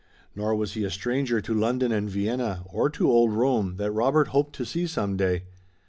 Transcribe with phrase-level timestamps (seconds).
[0.35, 4.29] Nor was he a stranger to London and Vienna or to old Rome that Robert
[4.29, 5.43] hoped to see some day.